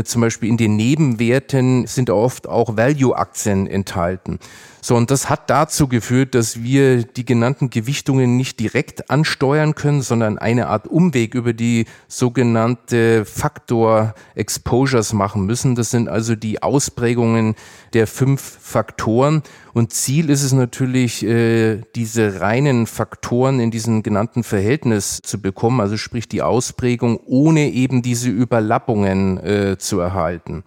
zum 0.05 0.21
Beispiel 0.21 0.49
in 0.49 0.57
den 0.57 0.77
Nebenwerten 0.77 1.87
sind 1.87 2.11
oft 2.11 2.49
auch 2.49 2.77
Value-Aktien 2.77 3.67
enthalten. 3.67 4.39
So, 4.85 4.97
und 4.97 5.13
das 5.13 5.31
hat 5.31 5.49
dazu 5.49 5.87
geführt, 5.87 6.35
dass 6.35 6.63
wir 6.65 7.05
die 7.05 7.25
genannten 7.25 7.71
Gewichtungen 7.71 8.37
nicht 8.37 8.59
direkt 8.59 9.11
ansteuern 9.11 9.77
können, 9.77 10.03
sondern 10.03 10.39
eine 10.39 10.67
Art 10.67 10.89
Umweg 10.89 11.35
über 11.35 11.53
die 11.53 11.87
sogenannte 12.09 13.25
Faktor 13.25 14.15
Exposures 14.35 15.13
machen 15.13 15.47
müssen. 15.47 15.77
Das 15.77 15.91
sind 15.91 16.09
also 16.09 16.35
die 16.35 16.65
Ausprägungen 16.65 17.55
der 17.93 18.09
fünf 18.09 18.41
Faktoren. 18.41 19.45
Und 19.75 19.93
Ziel 19.93 20.29
ist 20.29 20.43
es 20.43 20.53
natürlich, 20.53 21.25
äh, 21.25 21.81
diese 21.95 22.41
reinen 22.41 22.87
Faktoren 22.87 23.59
in 23.59 23.71
diesem 23.71 24.03
genannten 24.03 24.45
Verhältnis 24.45 25.21
zu 25.23 25.41
bekommen, 25.41 25.81
also 25.81 25.97
sprich 25.97 26.29
die 26.29 26.43
Ausprägung, 26.43 27.19
ohne 27.25 27.71
eben 27.71 28.03
diese 28.03 28.29
Überlappungen 28.29 29.39
äh, 29.39 29.79
zu 29.79 29.99
erhalten. 29.99 30.65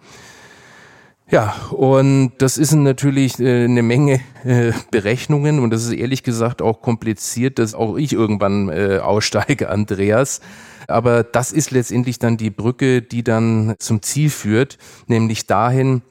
Ja, 1.28 1.56
und 1.70 2.34
das 2.38 2.56
ist 2.56 2.72
natürlich 2.72 3.40
äh, 3.40 3.64
eine 3.64 3.82
Menge 3.82 4.20
Berechnungen 4.92 5.58
und 5.58 5.70
das 5.70 5.84
ist 5.84 5.92
ehrlich 5.92 6.22
gesagt 6.22 6.62
auch 6.62 6.80
kompliziert, 6.82 7.58
dass 7.58 7.74
auch 7.74 7.96
ich 7.96 8.12
irgendwann 8.12 8.70
aussteige, 8.70 9.68
Andreas. 9.70 10.40
Aber 10.86 11.24
das 11.24 11.50
ist 11.50 11.72
letztendlich 11.72 12.20
dann 12.20 12.36
die 12.36 12.50
Brücke, 12.50 13.02
die 13.02 13.24
dann 13.24 13.74
zum 13.80 14.02
Ziel 14.02 14.30
führt, 14.30 14.78
nämlich 15.08 15.48
dahin, 15.48 16.02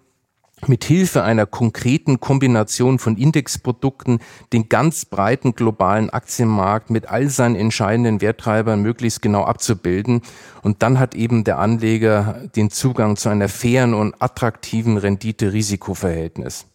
mit 0.68 0.84
Hilfe 0.84 1.24
einer 1.24 1.46
konkreten 1.46 2.20
Kombination 2.20 3.00
von 3.00 3.18
Indexprodukten 3.18 4.20
den 4.54 4.70
ganz 4.70 5.06
breiten 5.06 5.56
globalen 5.56 6.10
Aktienmarkt 6.10 6.90
mit 6.90 7.08
all 7.10 7.30
seinen 7.30 7.56
entscheidenden 7.56 8.22
Werttreibern 8.22 8.82
möglichst 8.82 9.22
genau 9.22 9.44
abzubilden. 9.44 10.22
Und 10.62 10.82
dann 10.84 11.00
hat 11.00 11.16
eben 11.16 11.44
der 11.44 11.60
Anleger 11.60 12.42
den 12.56 12.70
Zugang 12.70 13.16
zu 13.16 13.30
einer 13.30 13.50
fairen 13.50 13.94
und 13.94 14.22
attraktiven 14.22 14.98
Rendite-Risiko-Verhältnis. 14.98 16.68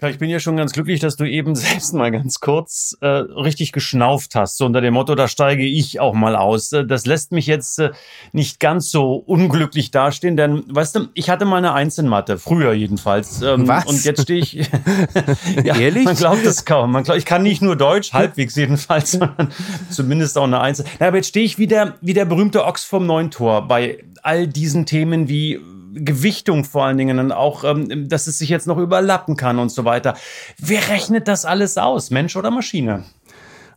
Ich 0.00 0.18
bin 0.18 0.30
ja 0.30 0.38
schon 0.38 0.56
ganz 0.56 0.72
glücklich, 0.72 1.00
dass 1.00 1.16
du 1.16 1.24
eben 1.24 1.54
selbst 1.56 1.92
mal 1.92 2.12
ganz 2.12 2.38
kurz 2.38 2.96
äh, 3.00 3.06
richtig 3.06 3.72
geschnauft 3.72 4.36
hast, 4.36 4.56
so 4.56 4.66
unter 4.66 4.80
dem 4.80 4.94
Motto, 4.94 5.16
da 5.16 5.26
steige 5.26 5.64
ich 5.64 5.98
auch 5.98 6.14
mal 6.14 6.36
aus. 6.36 6.72
Äh, 6.72 6.86
das 6.86 7.04
lässt 7.04 7.32
mich 7.32 7.46
jetzt 7.46 7.80
äh, 7.80 7.90
nicht 8.32 8.60
ganz 8.60 8.90
so 8.92 9.14
unglücklich 9.14 9.90
dastehen, 9.90 10.36
denn, 10.36 10.62
weißt 10.68 10.96
du, 10.96 11.08
ich 11.14 11.30
hatte 11.30 11.44
mal 11.44 11.56
eine 11.56 11.72
Einzelmatte, 11.72 12.38
früher 12.38 12.72
jedenfalls. 12.72 13.42
Ähm, 13.42 13.66
Was? 13.66 13.86
Und 13.86 14.04
jetzt 14.04 14.22
stehe 14.22 14.40
ich. 14.40 14.52
ja, 15.64 15.76
Ehrlich? 15.76 16.04
Man 16.04 16.14
glaubt 16.14 16.46
es 16.46 16.64
kaum. 16.64 16.92
Man 16.92 17.02
glaubt, 17.02 17.18
ich 17.18 17.26
kann 17.26 17.42
nicht 17.42 17.60
nur 17.60 17.74
Deutsch, 17.74 18.12
halbwegs 18.12 18.54
jedenfalls, 18.54 19.12
sondern 19.12 19.48
zumindest 19.90 20.38
auch 20.38 20.44
eine 20.44 20.60
Einzel. 20.60 20.84
Na, 21.00 21.08
aber 21.08 21.16
jetzt 21.16 21.28
stehe 21.28 21.44
ich 21.44 21.58
wieder 21.58 21.94
wie 22.00 22.14
der 22.14 22.24
berühmte 22.24 22.64
Ochs 22.64 22.84
vom 22.84 23.06
neuen 23.06 23.32
Tor 23.32 23.66
bei 23.66 24.04
all 24.22 24.46
diesen 24.46 24.86
Themen 24.86 25.28
wie 25.28 25.58
Gewichtung 25.94 26.64
vor 26.64 26.84
allen 26.84 26.96
Dingen 26.96 27.18
und 27.18 27.32
auch, 27.32 27.64
ähm, 27.64 28.08
dass 28.08 28.26
es 28.26 28.38
sich 28.38 28.48
jetzt 28.48 28.66
noch 28.66 28.78
überlappen 28.78 29.36
kann 29.36 29.58
und 29.58 29.70
so 29.70 29.84
weiter. 29.84 30.14
Wer 30.58 30.88
rechnet 30.88 31.28
das 31.28 31.44
alles 31.44 31.76
aus, 31.76 32.10
Mensch 32.10 32.36
oder 32.36 32.50
Maschine? 32.50 33.04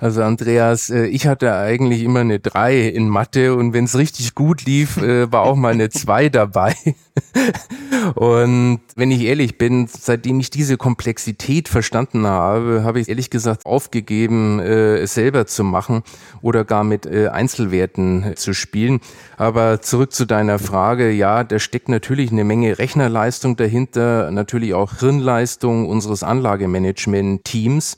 Also 0.01 0.24
Andreas, 0.24 0.89
äh, 0.89 1.05
ich 1.05 1.27
hatte 1.27 1.53
eigentlich 1.53 2.01
immer 2.01 2.22
eine 2.22 2.39
drei 2.39 2.88
in 2.88 3.08
Mathe 3.08 3.53
und 3.53 3.74
wenn 3.74 3.84
es 3.84 3.96
richtig 3.96 4.34
gut 4.34 4.65
lief, 4.65 4.98
äh, 4.98 5.31
war 5.31 5.43
auch 5.43 5.55
mal 5.55 5.74
eine 5.74 5.91
zwei 5.91 6.27
dabei. 6.27 6.74
Und 8.15 8.79
wenn 8.96 9.12
ich 9.12 9.22
ehrlich 9.22 9.58
bin, 9.60 9.88
seitdem 9.88 10.39
ich 10.39 10.50
diese 10.50 10.77
Komplexität 10.77 11.70
verstanden 11.70 12.25
habe, 12.25 12.81
habe 12.84 13.00
ich 13.00 13.10
ehrlich 13.10 13.29
gesagt 13.29 13.65
aufgegeben, 13.65 14.60
äh, 14.60 14.98
es 14.98 15.13
selber 15.13 15.46
zu 15.46 15.63
machen 15.63 16.01
oder 16.41 16.65
gar 16.65 16.84
mit 16.84 17.05
Einzelwerten 17.05 18.34
zu 18.36 18.53
spielen. 18.53 19.01
Aber 19.38 19.81
zurück 19.81 20.13
zu 20.13 20.25
deiner 20.25 20.58
Frage, 20.58 21.12
ja, 21.12 21.43
da 21.43 21.60
steckt 21.60 21.89
natürlich 21.89 22.31
eine 22.31 22.43
Menge 22.43 22.79
Rechnerleistung 22.79 23.55
dahinter, 23.55 24.31
natürlich 24.31 24.74
auch 24.74 24.98
Hirnleistung 24.98 25.88
unseres 25.88 26.24
Anlagemanagement-Teams. 26.24 27.98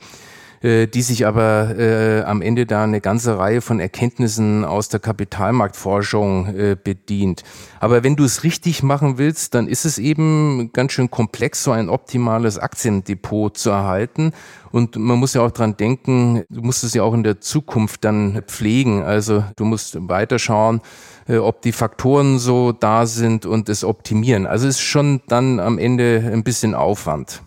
Äh, 0.63 0.88
die 0.88 1.01
sich 1.01 1.27
aber 1.27 1.77
äh, 1.77 2.24
am 2.24 2.41
Ende 2.41 2.65
da 2.65 2.86
eine 2.86 3.01
ganze 3.01 3.38
Reihe 3.38 3.60
von 3.60 3.82
Erkenntnissen 3.82 4.63
aus 4.63 4.88
der 4.88 5.01
Kapitalmarktforschung 5.01 6.55
äh, 6.55 6.77
bedient. 6.82 7.43
Aber 7.82 8.03
wenn 8.05 8.15
du 8.15 8.24
es 8.24 8.46
richtig 8.46 8.82
machen 8.82 9.17
willst, 9.17 9.55
dann 9.55 9.67
ist 9.67 9.84
es 9.84 9.98
eben 9.98 10.72
ganz 10.72 10.93
schön 10.93 11.12
komplex, 11.12 11.65
so 11.65 11.72
ein 11.72 11.89
optimales 11.89 12.58
Aktiendepot 12.58 13.58
zu 13.58 13.72
erhalten. 13.72 14.32
Und 14.72 14.96
man 14.96 15.20
muss 15.20 15.34
ja 15.34 15.41
auch 15.41 15.51
dran 15.51 15.75
denken, 15.75 16.46
du 16.50 16.62
musst 16.62 16.86
es 16.86 16.93
ja 16.93 17.03
auch 17.03 17.13
in 17.13 17.24
der 17.24 17.41
Zukunft 17.41 18.05
dann 18.05 18.41
pflegen. 18.48 19.03
Also 19.03 19.43
du 19.58 19.65
musst 19.65 19.98
weiterschauen, 20.08 20.79
äh, 21.27 21.39
ob 21.39 21.62
die 21.62 21.74
Faktoren 21.74 22.39
so 22.39 22.72
da 22.72 23.05
sind 23.05 23.46
und 23.46 23.67
es 23.67 23.84
optimieren. 23.84 24.48
Also 24.48 24.70
es 24.70 24.75
ist 24.75 24.82
schon 24.82 25.20
dann 25.27 25.60
am 25.60 25.77
Ende 25.77 26.32
ein 26.32 26.46
bisschen 26.46 26.74
Aufwand. 26.74 27.43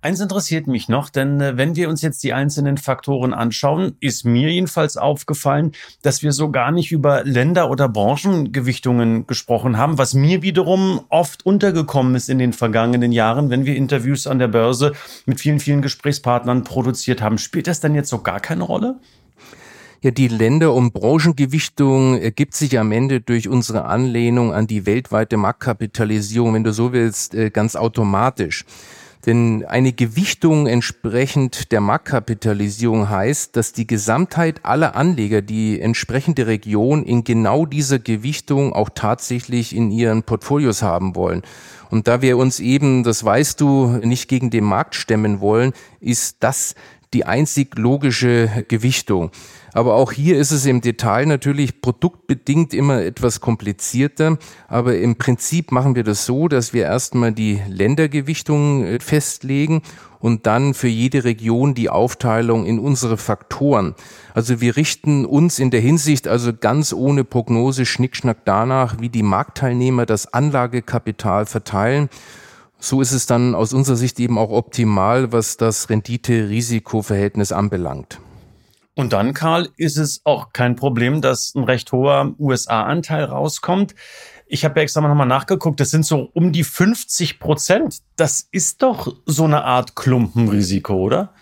Eins 0.00 0.20
interessiert 0.20 0.68
mich 0.68 0.88
noch, 0.88 1.10
denn 1.10 1.40
äh, 1.40 1.56
wenn 1.56 1.74
wir 1.74 1.88
uns 1.88 2.02
jetzt 2.02 2.22
die 2.22 2.32
einzelnen 2.32 2.78
Faktoren 2.78 3.34
anschauen, 3.34 3.96
ist 3.98 4.24
mir 4.24 4.48
jedenfalls 4.48 4.96
aufgefallen, 4.96 5.72
dass 6.02 6.22
wir 6.22 6.30
so 6.30 6.52
gar 6.52 6.70
nicht 6.70 6.92
über 6.92 7.24
Länder- 7.24 7.68
oder 7.68 7.88
Branchengewichtungen 7.88 9.26
gesprochen 9.26 9.76
haben, 9.76 9.98
was 9.98 10.14
mir 10.14 10.40
wiederum 10.40 11.00
oft 11.08 11.44
untergekommen 11.44 12.14
ist 12.14 12.28
in 12.28 12.38
den 12.38 12.52
vergangenen 12.52 13.10
Jahren, 13.10 13.50
wenn 13.50 13.64
wir 13.64 13.74
Interviews 13.74 14.28
an 14.28 14.38
der 14.38 14.46
Börse 14.46 14.92
mit 15.26 15.40
vielen, 15.40 15.58
vielen 15.58 15.82
Gesprächspartnern 15.82 16.62
produziert 16.62 17.20
haben. 17.20 17.36
Spielt 17.36 17.66
das 17.66 17.80
dann 17.80 17.96
jetzt 17.96 18.10
so 18.10 18.20
gar 18.20 18.38
keine 18.38 18.62
Rolle? 18.62 19.00
Ja, 20.00 20.12
die 20.12 20.28
Länder- 20.28 20.74
und 20.74 20.92
Branchengewichtung 20.92 22.20
ergibt 22.20 22.54
sich 22.54 22.78
am 22.78 22.92
Ende 22.92 23.20
durch 23.20 23.48
unsere 23.48 23.86
Anlehnung 23.86 24.52
an 24.52 24.68
die 24.68 24.86
weltweite 24.86 25.36
Marktkapitalisierung, 25.36 26.54
wenn 26.54 26.62
du 26.62 26.72
so 26.72 26.92
willst, 26.92 27.34
äh, 27.34 27.50
ganz 27.50 27.74
automatisch. 27.74 28.64
Denn 29.28 29.66
eine 29.66 29.92
Gewichtung 29.92 30.66
entsprechend 30.66 31.70
der 31.70 31.82
Marktkapitalisierung 31.82 33.10
heißt, 33.10 33.54
dass 33.56 33.74
die 33.74 33.86
Gesamtheit 33.86 34.64
aller 34.64 34.96
Anleger 34.96 35.42
die 35.42 35.82
entsprechende 35.82 36.46
Region 36.46 37.04
in 37.04 37.24
genau 37.24 37.66
dieser 37.66 37.98
Gewichtung 37.98 38.72
auch 38.72 38.88
tatsächlich 38.88 39.76
in 39.76 39.90
ihren 39.90 40.22
Portfolios 40.22 40.80
haben 40.80 41.14
wollen. 41.14 41.42
Und 41.90 42.08
da 42.08 42.22
wir 42.22 42.38
uns 42.38 42.58
eben, 42.58 43.02
das 43.02 43.22
weißt 43.22 43.60
du, 43.60 44.00
nicht 44.02 44.28
gegen 44.28 44.48
den 44.48 44.64
Markt 44.64 44.94
stemmen 44.94 45.40
wollen, 45.40 45.74
ist 46.00 46.38
das 46.40 46.74
die 47.14 47.24
einzig 47.24 47.76
logische 47.78 48.64
Gewichtung. 48.68 49.30
Aber 49.72 49.94
auch 49.94 50.12
hier 50.12 50.38
ist 50.38 50.50
es 50.50 50.66
im 50.66 50.80
Detail 50.80 51.26
natürlich 51.26 51.80
produktbedingt 51.80 52.74
immer 52.74 53.02
etwas 53.02 53.40
komplizierter. 53.40 54.38
Aber 54.66 54.96
im 54.96 55.16
Prinzip 55.16 55.72
machen 55.72 55.94
wir 55.94 56.04
das 56.04 56.26
so, 56.26 56.48
dass 56.48 56.72
wir 56.72 56.84
erstmal 56.84 57.32
die 57.32 57.60
Ländergewichtung 57.68 58.84
äh, 58.84 58.98
festlegen 59.00 59.82
und 60.20 60.46
dann 60.46 60.74
für 60.74 60.88
jede 60.88 61.24
Region 61.24 61.74
die 61.74 61.90
Aufteilung 61.90 62.66
in 62.66 62.78
unsere 62.78 63.16
Faktoren. 63.16 63.94
Also 64.34 64.60
wir 64.60 64.76
richten 64.76 65.24
uns 65.24 65.58
in 65.58 65.70
der 65.70 65.80
Hinsicht 65.80 66.26
also 66.26 66.52
ganz 66.52 66.92
ohne 66.92 67.24
Prognose 67.24 67.86
Schnickschnack 67.86 68.38
danach, 68.44 69.00
wie 69.00 69.10
die 69.10 69.22
Marktteilnehmer 69.22 70.06
das 70.06 70.32
Anlagekapital 70.32 71.46
verteilen. 71.46 72.08
So 72.80 73.00
ist 73.00 73.12
es 73.12 73.26
dann 73.26 73.54
aus 73.54 73.72
unserer 73.72 73.96
Sicht 73.96 74.20
eben 74.20 74.38
auch 74.38 74.50
optimal, 74.50 75.32
was 75.32 75.56
das 75.56 75.90
Rendite-Risiko-Verhältnis 75.90 77.50
anbelangt. 77.52 78.20
Und 78.94 79.12
dann, 79.12 79.32
Karl, 79.32 79.68
ist 79.76 79.96
es 79.96 80.22
auch 80.24 80.52
kein 80.52 80.74
Problem, 80.74 81.20
dass 81.20 81.54
ein 81.54 81.64
recht 81.64 81.92
hoher 81.92 82.34
USA-Anteil 82.38 83.24
rauskommt. 83.24 83.94
Ich 84.46 84.64
habe 84.64 84.80
ja 84.80 84.82
extra 84.82 85.00
mal 85.00 85.08
nochmal 85.08 85.26
nachgeguckt, 85.26 85.78
das 85.78 85.90
sind 85.90 86.04
so 86.04 86.30
um 86.34 86.52
die 86.52 86.64
50 86.64 87.38
Prozent. 87.38 87.98
Das 88.16 88.48
ist 88.50 88.82
doch 88.82 89.14
so 89.26 89.44
eine 89.44 89.64
Art 89.64 89.94
Klumpenrisiko, 89.94 90.94
oder? 90.94 91.32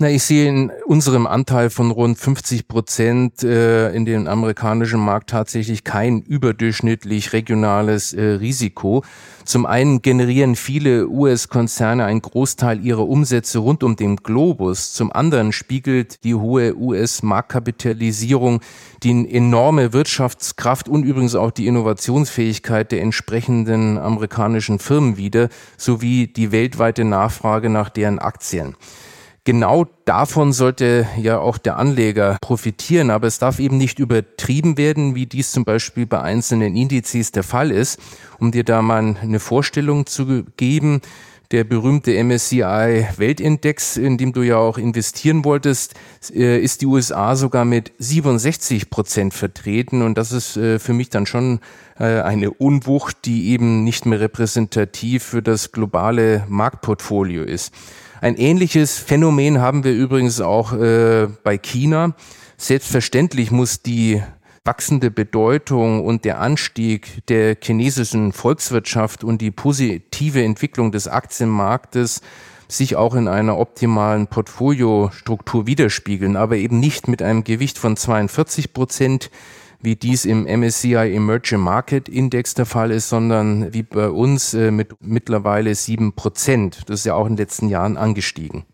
Na, 0.00 0.08
ich 0.08 0.22
sehe 0.22 0.48
in 0.48 0.70
unserem 0.86 1.26
Anteil 1.26 1.70
von 1.70 1.90
rund 1.90 2.18
50 2.18 2.68
Prozent 2.68 3.42
äh, 3.42 3.90
in 3.90 4.04
den 4.04 4.28
amerikanischen 4.28 5.00
Markt 5.00 5.30
tatsächlich 5.30 5.82
kein 5.82 6.22
überdurchschnittlich 6.22 7.32
regionales 7.32 8.12
äh, 8.12 8.22
Risiko. 8.22 9.02
Zum 9.44 9.66
einen 9.66 10.00
generieren 10.00 10.54
viele 10.54 11.08
US-Konzerne 11.08 12.04
einen 12.04 12.22
Großteil 12.22 12.86
ihrer 12.86 13.08
Umsätze 13.08 13.58
rund 13.58 13.82
um 13.82 13.96
den 13.96 14.18
Globus. 14.18 14.92
Zum 14.92 15.12
anderen 15.12 15.50
spiegelt 15.50 16.22
die 16.22 16.36
hohe 16.36 16.76
US-Marktkapitalisierung 16.76 18.60
die 19.02 19.28
enorme 19.28 19.92
Wirtschaftskraft 19.92 20.88
und 20.88 21.02
übrigens 21.02 21.34
auch 21.34 21.50
die 21.50 21.66
Innovationsfähigkeit 21.66 22.92
der 22.92 23.02
entsprechenden 23.02 23.98
amerikanischen 23.98 24.78
Firmen 24.78 25.16
wider, 25.16 25.48
sowie 25.76 26.28
die 26.28 26.52
weltweite 26.52 27.02
Nachfrage 27.04 27.68
nach 27.68 27.88
deren 27.90 28.20
Aktien. 28.20 28.76
Genau 29.48 29.86
davon 30.04 30.52
sollte 30.52 31.08
ja 31.16 31.38
auch 31.38 31.56
der 31.56 31.78
Anleger 31.78 32.36
profitieren, 32.42 33.08
aber 33.08 33.28
es 33.28 33.38
darf 33.38 33.60
eben 33.60 33.78
nicht 33.78 33.98
übertrieben 33.98 34.76
werden, 34.76 35.14
wie 35.14 35.24
dies 35.24 35.52
zum 35.52 35.64
Beispiel 35.64 36.04
bei 36.04 36.20
einzelnen 36.20 36.76
Indizes 36.76 37.32
der 37.32 37.44
Fall 37.44 37.70
ist. 37.70 37.98
Um 38.38 38.52
dir 38.52 38.62
da 38.62 38.82
mal 38.82 39.16
eine 39.22 39.40
Vorstellung 39.40 40.04
zu 40.04 40.44
geben, 40.58 41.00
der 41.50 41.64
berühmte 41.64 42.22
MSCI 42.22 43.06
Weltindex, 43.16 43.96
in 43.96 44.18
dem 44.18 44.34
du 44.34 44.42
ja 44.42 44.58
auch 44.58 44.76
investieren 44.76 45.46
wolltest, 45.46 45.94
äh, 46.30 46.60
ist 46.60 46.82
die 46.82 46.86
USA 46.86 47.34
sogar 47.34 47.64
mit 47.64 47.92
67 47.96 48.90
Prozent 48.90 49.32
vertreten. 49.32 50.02
Und 50.02 50.18
das 50.18 50.30
ist 50.30 50.58
äh, 50.58 50.78
für 50.78 50.92
mich 50.92 51.08
dann 51.08 51.24
schon 51.24 51.60
äh, 51.98 52.20
eine 52.20 52.50
Unwucht, 52.50 53.24
die 53.24 53.48
eben 53.48 53.82
nicht 53.82 54.04
mehr 54.04 54.20
repräsentativ 54.20 55.22
für 55.22 55.40
das 55.40 55.72
globale 55.72 56.44
Marktportfolio 56.48 57.44
ist. 57.44 57.72
Ein 58.20 58.36
ähnliches 58.36 58.98
Phänomen 58.98 59.60
haben 59.60 59.84
wir 59.84 59.92
übrigens 59.92 60.40
auch 60.40 60.72
äh, 60.72 61.28
bei 61.44 61.56
China. 61.56 62.14
Selbstverständlich 62.56 63.52
muss 63.52 63.82
die 63.82 64.20
wachsende 64.64 65.12
Bedeutung 65.12 66.04
und 66.04 66.24
der 66.24 66.40
Anstieg 66.40 67.24
der 67.28 67.56
chinesischen 67.62 68.32
Volkswirtschaft 68.32 69.22
und 69.22 69.40
die 69.40 69.52
positive 69.52 70.42
Entwicklung 70.42 70.90
des 70.90 71.06
Aktienmarktes 71.06 72.20
sich 72.66 72.96
auch 72.96 73.14
in 73.14 73.28
einer 73.28 73.56
optimalen 73.56 74.26
Portfoliostruktur 74.26 75.66
widerspiegeln, 75.66 76.36
aber 76.36 76.56
eben 76.56 76.80
nicht 76.80 77.06
mit 77.06 77.22
einem 77.22 77.44
Gewicht 77.44 77.78
von 77.78 77.96
42 77.96 78.72
Prozent, 78.72 79.30
wie 79.80 79.96
dies 79.96 80.24
im 80.24 80.44
MSCI 80.44 81.14
Emerging 81.14 81.60
Market 81.60 82.08
Index 82.08 82.54
der 82.54 82.66
Fall 82.66 82.90
ist, 82.90 83.08
sondern 83.08 83.72
wie 83.72 83.82
bei 83.82 84.08
uns 84.08 84.54
äh, 84.54 84.70
mit 84.70 84.94
mittlerweile 85.00 85.74
sieben 85.74 86.14
Prozent. 86.14 86.82
Das 86.86 87.00
ist 87.00 87.06
ja 87.06 87.14
auch 87.14 87.26
in 87.26 87.36
den 87.36 87.38
letzten 87.38 87.68
Jahren 87.68 87.96
angestiegen. 87.96 88.64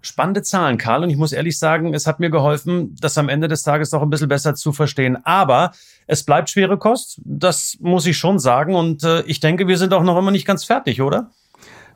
Spannende 0.00 0.42
Zahlen, 0.42 0.76
Karl. 0.76 1.02
Und 1.02 1.10
ich 1.10 1.16
muss 1.16 1.32
ehrlich 1.32 1.58
sagen, 1.58 1.94
es 1.94 2.06
hat 2.06 2.20
mir 2.20 2.28
geholfen, 2.28 2.94
das 3.00 3.16
am 3.16 3.30
Ende 3.30 3.48
des 3.48 3.62
Tages 3.62 3.90
noch 3.90 4.02
ein 4.02 4.10
bisschen 4.10 4.28
besser 4.28 4.54
zu 4.54 4.72
verstehen. 4.72 5.16
Aber 5.24 5.72
es 6.06 6.24
bleibt 6.24 6.50
schwere 6.50 6.78
Kost. 6.78 7.20
Das 7.24 7.78
muss 7.80 8.04
ich 8.06 8.18
schon 8.18 8.38
sagen. 8.38 8.74
Und 8.74 9.02
äh, 9.02 9.22
ich 9.22 9.40
denke, 9.40 9.66
wir 9.66 9.78
sind 9.78 9.94
auch 9.94 10.02
noch 10.02 10.18
immer 10.18 10.30
nicht 10.30 10.46
ganz 10.46 10.64
fertig, 10.64 11.00
oder? 11.00 11.30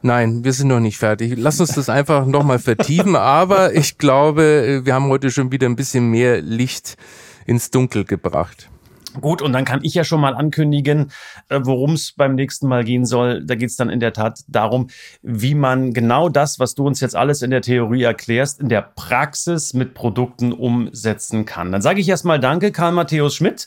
Nein, 0.00 0.42
wir 0.42 0.52
sind 0.52 0.68
noch 0.68 0.81
nicht 0.81 0.96
fertig. 0.96 1.35
Lass 1.37 1.61
uns 1.61 1.74
das 1.74 1.88
einfach 1.88 2.24
nochmal 2.24 2.59
vertiefen. 2.59 3.14
Aber 3.14 3.74
ich 3.74 3.98
glaube, 3.98 4.42
äh, 4.42 4.87
wir 4.87 4.94
haben 4.94 5.09
heute 5.09 5.31
schon 5.31 5.52
wieder 5.52 5.66
ein 5.66 5.76
bisschen 5.76 6.11
mehr 6.11 6.40
Licht 6.40 6.96
ins 7.48 7.70
Dunkel 7.70 8.04
gebracht. 8.04 8.68
Gut, 9.20 9.40
und 9.40 9.52
dann 9.52 9.64
kann 9.64 9.80
ich 9.82 9.94
ja 9.94 10.04
schon 10.04 10.20
mal 10.20 10.34
ankündigen, 10.34 11.11
äh, 11.48 11.61
worum 11.62 11.94
es 11.94 12.12
beim 12.12 12.34
nächsten 12.34 12.68
Mal 12.68 12.84
gehen 12.84 13.06
soll. 13.06 13.42
Da 13.44 13.54
geht 13.54 13.70
es 13.70 13.76
dann 13.76 13.88
in 13.88 14.00
der 14.00 14.12
Tat 14.12 14.40
darum, 14.48 14.88
wie 15.22 15.54
man 15.54 15.94
genau 15.94 16.28
das, 16.28 16.61
was 16.61 16.74
du 16.74 16.87
uns 16.87 17.00
jetzt 17.00 17.16
alles 17.16 17.40
in 17.40 17.50
der 17.50 17.62
Theorie 17.62 18.02
erklärst, 18.02 18.61
in 18.61 18.68
der 18.68 18.82
Praxis 18.82 19.72
mit 19.72 19.94
Produkten 19.94 20.52
umsetzen 20.52 21.46
kann. 21.46 21.72
Dann 21.72 21.82
sage 21.82 22.00
ich 22.00 22.08
erstmal 22.08 22.38
Danke, 22.38 22.70
Karl 22.70 22.92
Matthäus 22.92 23.34
Schmidt. 23.34 23.66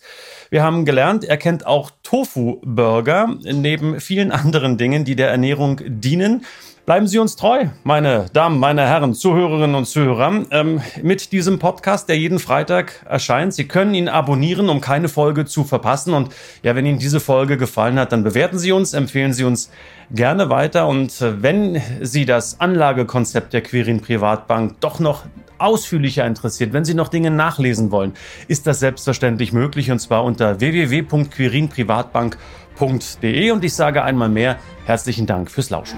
Wir 0.51 0.63
haben 0.63 0.85
gelernt, 0.85 1.25
er 1.25 1.37
kennt 1.37 1.65
auch 1.65 1.91
Tofu-Burger 2.03 3.35
neben 3.43 3.99
vielen 3.99 4.31
anderen 4.31 4.77
Dingen, 4.77 5.05
die 5.05 5.15
der 5.15 5.31
Ernährung 5.31 5.81
dienen. 5.85 6.45
Bleiben 6.91 7.07
Sie 7.07 7.19
uns 7.19 7.37
treu, 7.37 7.67
meine 7.85 8.25
Damen, 8.33 8.59
meine 8.59 8.81
Herren, 8.81 9.13
Zuhörerinnen 9.13 9.75
und 9.75 9.85
Zuhörer, 9.85 10.43
ähm, 10.51 10.81
mit 11.01 11.31
diesem 11.31 11.57
Podcast, 11.57 12.09
der 12.09 12.17
jeden 12.17 12.37
Freitag 12.37 13.05
erscheint. 13.07 13.53
Sie 13.53 13.65
können 13.65 13.93
ihn 13.93 14.09
abonnieren, 14.09 14.67
um 14.67 14.81
keine 14.81 15.07
Folge 15.07 15.45
zu 15.45 15.63
verpassen. 15.63 16.13
Und 16.13 16.33
ja, 16.63 16.75
wenn 16.75 16.85
Ihnen 16.85 16.99
diese 16.99 17.21
Folge 17.21 17.55
gefallen 17.55 17.97
hat, 17.97 18.11
dann 18.11 18.25
bewerten 18.25 18.59
Sie 18.59 18.73
uns, 18.73 18.93
empfehlen 18.93 19.31
Sie 19.31 19.45
uns 19.45 19.71
gerne 20.11 20.49
weiter. 20.49 20.89
Und 20.89 21.21
äh, 21.21 21.41
wenn 21.41 21.81
Sie 22.01 22.25
das 22.25 22.59
Anlagekonzept 22.59 23.53
der 23.53 23.61
Quirin 23.61 24.01
Privatbank 24.01 24.81
doch 24.81 24.99
noch 24.99 25.23
ausführlicher 25.59 26.25
interessiert, 26.25 26.73
wenn 26.73 26.83
Sie 26.83 26.93
noch 26.93 27.07
Dinge 27.07 27.31
nachlesen 27.31 27.91
wollen, 27.91 28.15
ist 28.49 28.67
das 28.67 28.81
selbstverständlich 28.81 29.53
möglich 29.53 29.91
und 29.91 29.99
zwar 29.99 30.25
unter 30.25 30.59
www.quirinprivatbank.de 30.59 33.51
und 33.51 33.63
ich 33.63 33.75
sage 33.75 34.03
einmal 34.03 34.27
mehr 34.27 34.57
herzlichen 34.83 35.25
Dank 35.25 35.49
fürs 35.49 35.69
Lauschen. 35.69 35.97